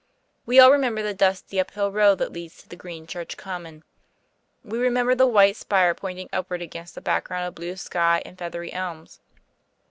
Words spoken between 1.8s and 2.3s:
road